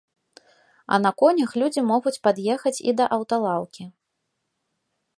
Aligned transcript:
А 0.95 0.97
на 1.03 1.11
конях 1.19 1.53
людзі 1.63 1.81
могуць 1.91 2.15
пад'ехаць 2.29 2.75
і 2.89 2.99
да 3.03 3.11
аўталаўкі. 3.19 3.83